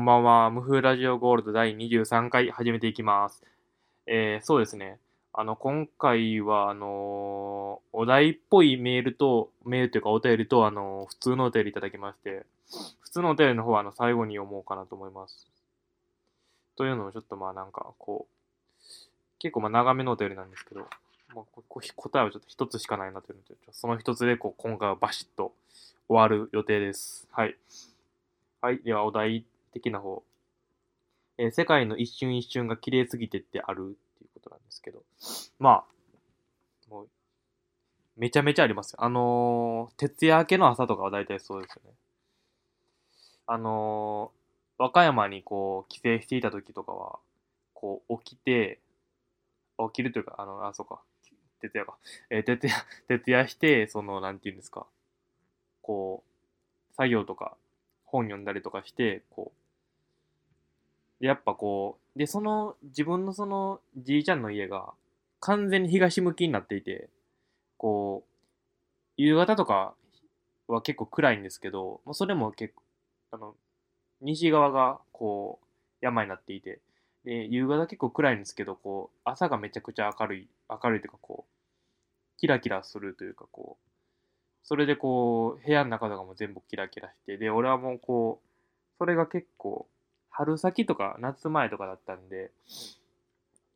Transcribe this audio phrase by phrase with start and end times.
[0.00, 0.50] んばんは。
[0.50, 3.42] 無風ラジオゴールド第23回始めていきます。
[4.06, 4.98] えー、そうですね。
[5.34, 12.46] あの、今回は、あのーお題っぽいメールと、メールというかお便りと、あのー普通のお便りいただきまして、
[13.00, 15.46] 普通のお便りの方は、あの、最後に読もうかなと思います。
[16.76, 18.80] というのも、ちょっとまあなんか、こう、
[19.38, 20.80] 結構まあ長めのお便りなんですけど、
[21.34, 25.52] まあ、こ答えはちょっと一つしかないなというので、その一つで、こう、今回はバシッと
[26.08, 27.28] 終わる予定です。
[27.32, 27.54] はい。
[28.62, 28.78] はい。
[28.82, 30.22] では、お題的な方。
[31.38, 35.02] えー世界の一瞬一瞬が綺麗すぎてってあるっていうことなんですけど。
[35.58, 35.84] ま
[36.90, 37.08] あ、もう、
[38.16, 39.02] めちゃめちゃありますよ。
[39.04, 41.90] あのー徹夜明けの朝とかは大体そうですよね。
[43.46, 44.40] あのー
[44.82, 47.18] 和歌山にこう、帰省していた時とかは、
[47.74, 48.80] こう、起きて、
[49.78, 51.02] 起きるというか、あの、あ、そうか、
[51.60, 51.98] 徹夜か。
[52.30, 52.74] えー徹夜、
[53.08, 54.86] 徹夜して、その、なんていうんですか、
[55.82, 56.24] こ
[56.92, 57.56] う、作業とか、
[58.04, 59.59] 本読んだりとかして、こう、
[61.20, 64.92] やっぱこう、で、その、自分のその、じいちゃんの家が、
[65.40, 67.08] 完全に東向きになっていて、
[67.76, 68.30] こう、
[69.16, 69.94] 夕方とか
[70.68, 72.82] は結構暗いんですけど、もうそれも結構、
[73.32, 73.54] あの、
[74.22, 75.66] 西側が、こう、
[76.00, 76.80] 山になっていて、
[77.24, 83.90] で、夕方結構暗いんですけど、こう、朝がめちゃくちゃ明るい、明るいというか、こう、キラキラするというか、こう、
[84.62, 88.48] それでこう、部屋の中とかも全部キラキラして、で、俺はもうこう、
[88.98, 89.86] それが結構、
[90.40, 92.50] 春先とか夏前とかだったんで、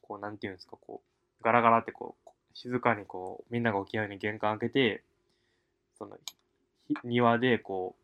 [0.00, 1.02] こう、なんていうんですか、こ
[1.40, 5.02] う、ガラガラってこう、静かにこう、みんなが起きるように玄関開けて、
[5.98, 6.18] その、
[7.04, 8.02] 庭でこう、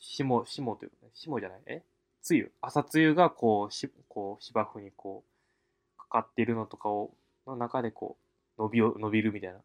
[0.00, 1.82] 霜、霜というかね、霜じゃない、え？
[2.30, 5.24] 梅雨、朝露がこう、しこう芝生にこ
[5.96, 7.10] う、かかってるのとかを、
[7.46, 8.16] の中でこ
[8.58, 9.58] う、伸びを、伸びるみたいな。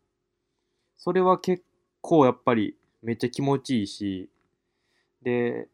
[0.98, 1.64] それは結
[2.02, 4.30] 構やっぱりめっちゃ気持ちいいし、
[5.24, 5.68] で、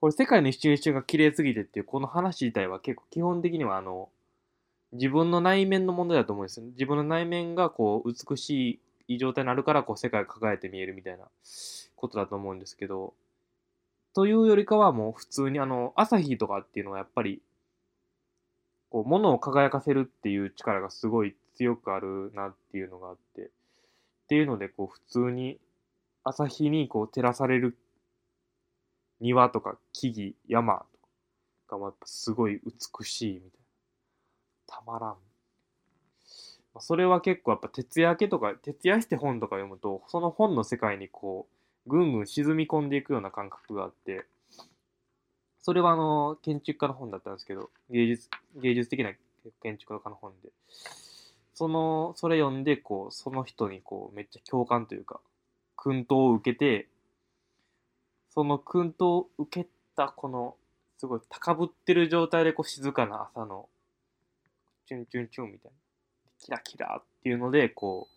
[0.00, 4.08] これ世界の一瞬一瞬が綺麗すぎてっていうこの話自体は結構基本的にはあの、
[4.92, 6.72] 自分の内面の問題だと思うんですよね。
[6.72, 11.24] 自分の内面がこう美しい状態になるからこう世界が輝いて見えるみたいな
[11.96, 13.14] ことだと思うんですけど、
[14.14, 17.42] というよりかはもう普通にあの、朝日とかっていうのはやっぱり、
[18.90, 23.50] こう、物を輝かせるっていう力がすごい強くあるなっていうのがあって、
[24.26, 25.58] っていうのでこう普通に
[26.24, 27.76] 朝日にこう照らされる
[29.20, 30.84] 庭とか木々、山
[31.68, 33.56] とかがやっぱすごい美しいみたいな。
[34.66, 35.10] たまらん。
[35.10, 35.16] ま
[36.76, 41.48] あそれは結構やっぱ徹夜明けとか、徹夜して本とか読むと、その本の世界にこ
[41.86, 44.26] う、ぐんぐん沈み込んでいくような感覚があって、
[45.60, 49.12] それはあの、建築家の本だったんですけど、芸術、芸術的な
[49.62, 50.50] 建築家の本で、
[51.54, 55.20] その、それ読んで、こう、その人にこう、めっちゃ共感というか、
[55.74, 56.88] 薫陶を受けて、
[58.36, 60.56] その薫陶を受けたこの、
[60.98, 63.66] すごい高ぶってる状態でこう静かな朝の、
[64.86, 65.78] チュンチュンチュンみたいな、
[66.38, 68.16] キラキラっていうので、こう、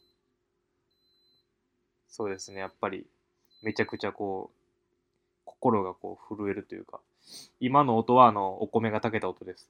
[2.09, 3.07] そうですね、やっぱり、
[3.63, 4.59] めちゃくちゃこう、
[5.45, 6.99] 心がこう震えるというか、
[7.61, 9.69] 今の音はあの、お米が炊けた音です。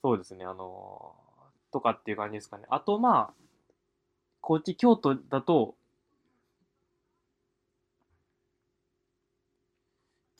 [0.00, 1.16] そうですね、あの
[1.72, 2.66] とかっていう感じですかね。
[2.70, 3.34] あとまあ、
[4.40, 5.74] こっち京都だと、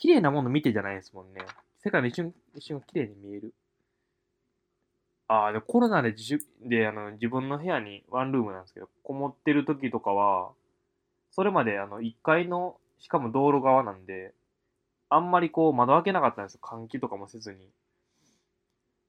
[0.01, 1.43] 綺麗なもの見てじゃないですもんね。
[1.85, 3.55] 世界の一瞬、一瞬綺麗に見える。
[5.29, 10.51] ああ、でもコロナで自主であの自分の部屋にワンルームなんですけど、こもってる時とかは、
[11.31, 14.33] それまであの1階の、しかも道路側なんで、
[15.11, 16.61] あんまりこう窓開けなかったんですよ。
[16.63, 17.69] 換気とかもせずに。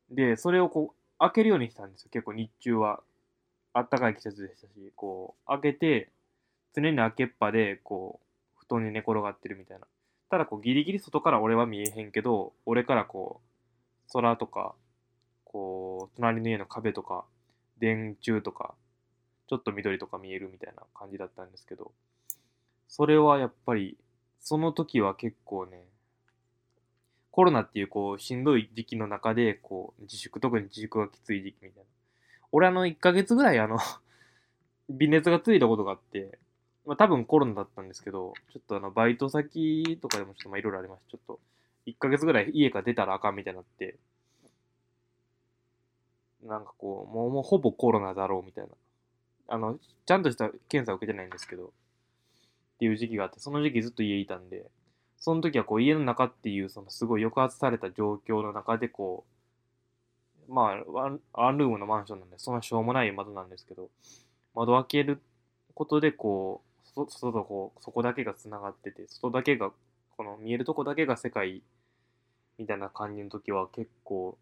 [0.09, 2.09] で、それをこう開けるようにしたんですよ。
[2.11, 3.01] 結構日中は。
[3.73, 6.09] あったかい季節でしたし、こう開けて、
[6.75, 9.87] 常に開けっぱで、こう、布団に寝転がってるみたいな。
[10.31, 13.41] ただこうギリギリ外から俺は見えへんけど、俺からこ
[14.07, 14.75] う、空とか、
[15.43, 17.25] こう、隣の家の壁とか、
[17.79, 18.73] 電柱とか、
[19.49, 21.91] ちょっと緑とか見えるみたいな感じだったんですけど、
[22.87, 23.97] それはやっぱり、
[24.39, 25.83] その時は結構ね、
[27.31, 31.89] コロナっていうこう、しんどい時期の中で、こう、自粛、特に自粛がきつい時期みたいな。
[32.53, 33.79] 俺あの、1ヶ月ぐらいあの、
[34.89, 36.39] 微熱がついたことがあって、
[36.91, 41.11] まあ多分コロナだったんですけど、ちょっとあの、バイト先とかでもちょっとまあいろいろありました。
[41.11, 41.39] ちょっと、
[41.85, 43.95] 1ヶ月ぐらい家から出たらあかんみたいになって、
[46.43, 48.71] なんかこう、もう、もうほぼコロナだろうみたいな。
[49.47, 51.69] あの、ちゃんとした検査を受けてないんですけど、っ
[52.79, 54.69] ていう時期があって、その時期ずっと家いたんで、
[55.15, 59.23] その時はこう家の中っていう、そのすごい抑圧された状況の中でこ
[60.49, 63.89] う、まあ、ワンワンルームのマンションなんで、そんなしょうもない窓なんですけど、
[64.53, 65.21] 窓開ける
[65.73, 69.71] ことでこう、外とこう、そこだけが繋がってて、外だけが、
[70.17, 71.61] この見えるとこだけが世界
[72.57, 74.37] みたいな感じの時は結構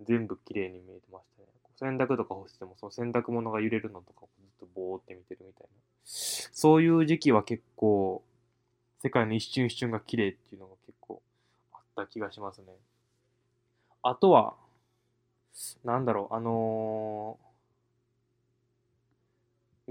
[0.00, 1.48] 全部綺麗に見えてましたね。
[1.76, 5.72] 洗濯とか干しても、その洗濯物が揺れるのとかをずっとぼーって見てるみたいな。
[6.04, 8.22] そういう時期は結構、
[9.02, 11.20] 世界の一瞬一瞬が綺麗っていうのが結構
[11.72, 12.66] あった気がしますね。
[14.02, 14.54] あとは、
[15.84, 17.44] なんだろう、あのー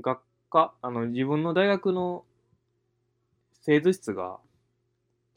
[0.02, 0.22] 学
[0.54, 2.24] 科、あの、自分の大学の
[3.62, 4.38] 製図室が、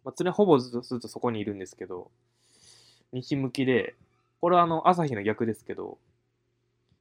[0.04, 2.10] まあ、常にほぼずっとずっとそこにいるんですけど、
[3.12, 3.94] 西向きで、
[4.42, 5.96] これはあの、朝日の逆ですけど、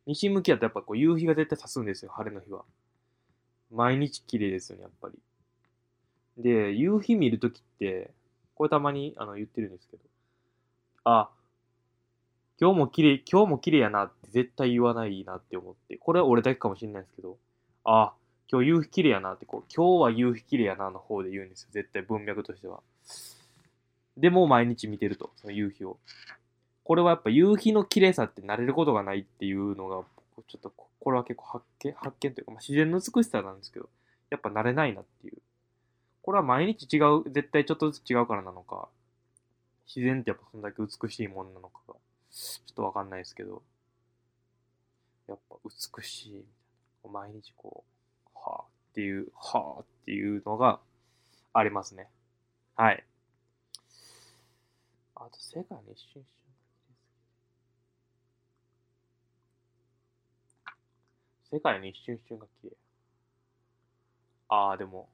[0.05, 2.63] 西向きだとやっぱこう夕日が絶対差すんですよ、晴れの日は。
[3.69, 5.19] 毎日綺麗ですよね、やっぱり。
[6.37, 8.11] で、夕日見るときって、
[8.55, 10.03] これたまにあの言ってるんですけど、
[11.03, 11.29] あ、
[12.61, 17.37] 今日も綺麗、今日も綺麗やなって絶対言わないなって思って、これは俺だけかもしれないですけど、
[17.85, 18.13] あ、
[18.51, 22.81] 今日夕日綺麗やなって、こう、今日は夕日綺麗やなの方で言うんですよ、絶対文脈としては。
[24.17, 25.97] でも毎日見てると、その夕日を。
[26.83, 30.03] これはやっぱ夕日の綺麗さって慣れることがないっていうのが、
[30.47, 33.89] ちょっとこれは結構発見、発見というか、まあ、自然の美しさなんですけど、
[34.31, 35.37] やっぱ慣れないなっていう。
[36.23, 38.89] これは毎日違う、絶対ちょっとずつ違うからなのか、
[39.85, 41.93] 自然ってやっぱそんだけ美しいものなのかが、
[42.31, 43.61] ちょっとわかんないですけど、
[45.27, 46.45] やっぱ美しい。
[47.09, 47.83] 毎日こ
[48.27, 50.79] う、はぁっていう、はぁっていうのが
[51.53, 52.09] ありますね。
[52.75, 53.03] はい。
[55.15, 56.35] あと、世界の一瞬一瞬
[61.51, 62.77] 世界の一瞬一瞬が綺麗。
[64.49, 65.09] ああ、でも、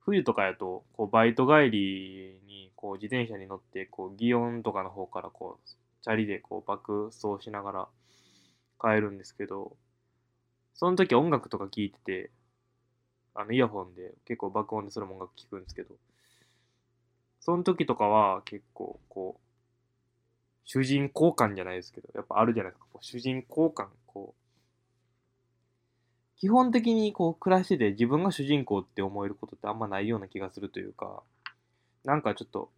[0.00, 5.68] 冬とかやと、こう、バイト帰りに、こう、自転車に乗って、こう、祇園とかの方から、こう、
[6.02, 7.88] チャリで、こう、爆走しながら
[8.80, 9.76] 帰るんですけど、
[10.74, 12.30] その時音楽とか聴いてて、
[13.34, 15.94] あの、イヤホンで、結構爆音でそれも音楽聴くんですけど、
[17.40, 19.48] その時とかは、結構、こう、
[20.64, 22.86] 主人公感じゃないですけど、やっぱあるじゃないですか。
[22.92, 24.42] こう主人公感、こう。
[26.36, 31.22] 基本的にこう暮らしてて自分が主人公って思えることってあんまないような気がするというか、
[32.04, 32.70] なんかちょっと、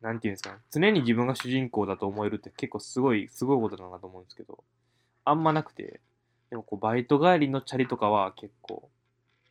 [0.00, 0.58] なんていうんですかね。
[0.70, 4.62] 常に自分が主人公だと思えるって結構すごい、すごいことだなと思うんですけど、
[5.24, 6.00] あんまなくて、
[6.50, 8.88] でもこうバイト帰りのチャリとかは結構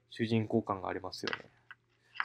[0.09, 1.45] 主人公感がありますよね。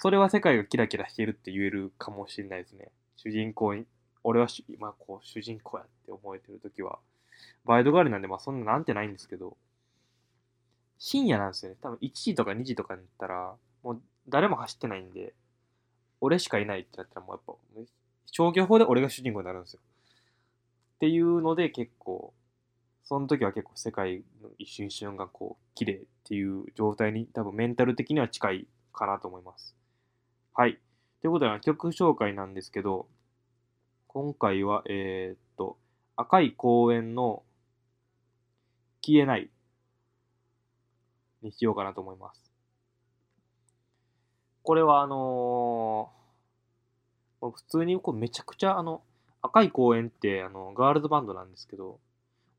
[0.00, 2.90] それは世界がキラキラしてるって言えるかもしれないですね。
[3.17, 3.84] 主人公に
[4.23, 6.99] 俺はし今こう主人公やって思えてるときは、
[7.64, 9.56] バイト帰りなんでまあそんななんてないんですけど、
[10.99, 11.78] 深夜なんですよね。
[11.82, 15.34] 多分1時とか2時とかに行ったら、もう誰も走ってないんで、
[16.20, 17.82] 俺しかいないってなったらもうやっぱ、
[18.32, 19.81] 消去法で俺が主人公になるんですよ。
[20.97, 22.35] っていうので結構、
[23.03, 29.75] その時は結構世界の一瞬一瞬がこう、綺麗っていう状態に多分メンタル的には近いかなと思います。
[30.55, 30.79] はい。
[31.21, 33.09] ということで、曲紹介なんですけど、
[34.06, 35.79] 今回は、えー、っと、
[36.17, 37.43] 赤い公園の
[39.00, 39.50] 消えない
[41.43, 42.52] にしようかなと思います。
[44.62, 46.20] これはあのー
[47.40, 49.02] 普通にこうめちゃくちゃあの、
[49.42, 51.99] 赤い公園ってあの、ガールズバンドなんですけど、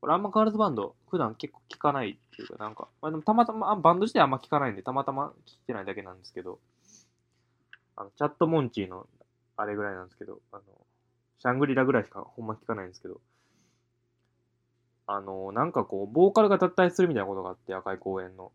[0.00, 6.58] 俺あんまガールズバンド普段結構聞かないっていうかなんか、まあでもたまたま、バンド自体あんま聞かないんで、たまたま聞いてないだけなんですけど、
[7.96, 9.06] あの、チャットモンチーの
[9.56, 10.62] あれぐらいなんですけど、あの、
[11.38, 13.20] シャングリラぐらいしかほんま聞かないんですけど、
[15.06, 18.52] あの、なんかこう、ボーカルが脱退するみたいなことがあって、赤い公園の。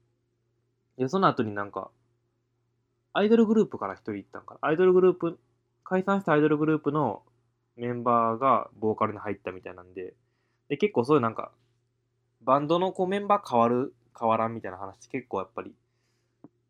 [0.98, 1.92] で、その後になんか、
[3.14, 4.60] アイドルグループから一人行ったんかな。
[4.62, 5.40] アイドルグループ、
[5.90, 7.24] 解散したアイドルグループの
[7.78, 10.16] メンバーがボーカルに入ったみたいなんで、
[10.68, 11.52] で、結構そういうなんか、
[12.42, 15.74] バンドのこうメンバー変わる、変わらんみたいな話って結構やっぱり、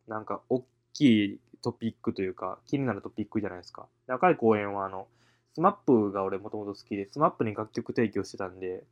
[0.07, 3.88] なんか、大きいトピックというか、気になるトピックじゃないですか。
[4.05, 5.07] で赤い公園はあの、
[5.55, 8.83] SMAP が俺もともと好きで、 SMAP に楽曲提供してたんで、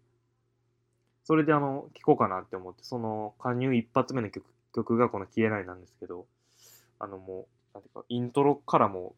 [1.23, 6.25] それであの、聴こうかなって思って、その加入一発目の曲曲がこの消えないなんですけど、
[6.97, 9.13] あのもう、なんていうか、イントロからも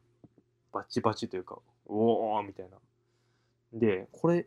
[0.71, 2.77] バチバチというか、おーみたいな。
[3.73, 4.45] で、これ、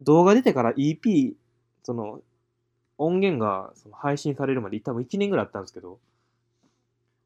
[0.00, 1.34] 動画出てから EP、
[1.82, 2.20] その、
[2.98, 5.98] 音源がその配信されるまで多分1年ぐらいあったんですけど、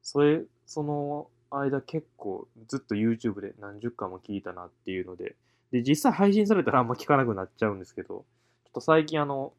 [0.01, 5.35] それ、その間結構ずっと YouTube で何十回も聞いたなっていうので、
[5.71, 8.23] で、実際配信されたらあんま聞かなくなっちゃうんですけど、ちょ
[8.69, 9.53] っと最近あの、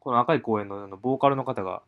[0.00, 1.82] この赤い公園のあのボーカルの方が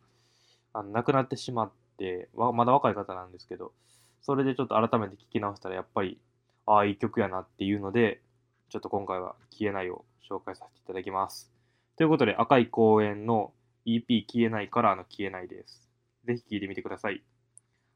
[0.73, 3.73] あの亡くなってしまって、まだ若い方なんですけど、
[4.21, 6.19] それでちょっと改めて聞き直したらやっぱり、
[6.65, 8.21] ああ、いい曲やなっていうので、
[8.69, 11.51] ちょっと今回は消えないを紹介させていただきます。
[11.95, 13.53] ということで、赤い公園の
[13.85, 15.89] EP 消えないからの消えないです。
[16.25, 17.23] ぜひ聞いてみてください。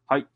[0.07, 0.27] はい。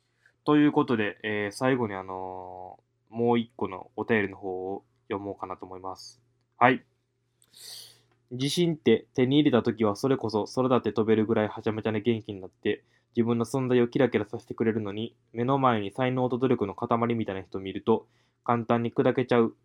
[0.43, 6.21] ということで、えー最後にあのーもう一個のお便りの方を読もうかなと思います。
[6.57, 6.83] はい。
[8.31, 12.83] 地震って手に入れた時はそれこそ空だって飛べるぐらいはちゃめちゃな元気になって
[13.15, 18.07] 自分の存在をキラキラさせてくれるのに目の前に才能と努力の塊みたいな人を見ると
[18.43, 19.55] 簡単に砕けちゃう。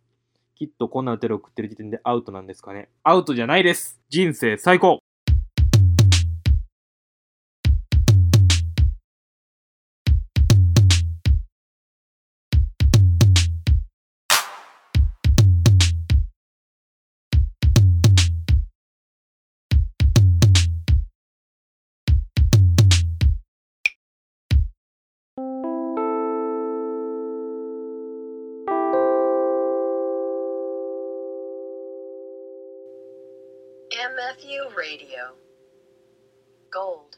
[0.55, 2.89] きっとこんなテロを送ってる時点でアウトなんですかね。
[3.03, 4.99] アウトじゃないです人生最高
[34.31, 35.35] MFU Radio.
[36.71, 37.17] Gold.